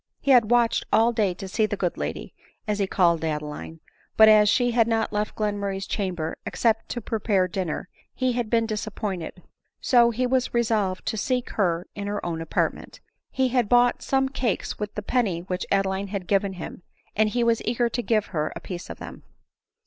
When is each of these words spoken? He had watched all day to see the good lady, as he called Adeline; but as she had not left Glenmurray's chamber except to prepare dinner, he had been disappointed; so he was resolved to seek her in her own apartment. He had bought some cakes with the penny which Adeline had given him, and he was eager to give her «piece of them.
He 0.19 0.31
had 0.31 0.49
watched 0.49 0.83
all 0.91 1.13
day 1.13 1.35
to 1.35 1.47
see 1.47 1.67
the 1.67 1.77
good 1.77 1.95
lady, 1.95 2.33
as 2.67 2.79
he 2.79 2.87
called 2.87 3.23
Adeline; 3.23 3.81
but 4.17 4.27
as 4.27 4.49
she 4.49 4.71
had 4.71 4.87
not 4.87 5.13
left 5.13 5.35
Glenmurray's 5.35 5.85
chamber 5.85 6.39
except 6.43 6.89
to 6.89 7.01
prepare 7.01 7.47
dinner, 7.47 7.87
he 8.15 8.31
had 8.31 8.49
been 8.49 8.65
disappointed; 8.65 9.43
so 9.79 10.09
he 10.09 10.25
was 10.25 10.55
resolved 10.55 11.05
to 11.05 11.17
seek 11.17 11.51
her 11.51 11.85
in 11.93 12.07
her 12.07 12.25
own 12.25 12.41
apartment. 12.41 12.99
He 13.29 13.49
had 13.49 13.69
bought 13.69 14.01
some 14.01 14.27
cakes 14.27 14.79
with 14.79 14.95
the 14.95 15.03
penny 15.03 15.41
which 15.41 15.67
Adeline 15.69 16.07
had 16.07 16.25
given 16.25 16.53
him, 16.53 16.81
and 17.15 17.29
he 17.29 17.43
was 17.43 17.61
eager 17.63 17.87
to 17.89 18.01
give 18.01 18.25
her 18.33 18.51
«piece 18.63 18.89
of 18.89 18.97
them. 18.97 19.21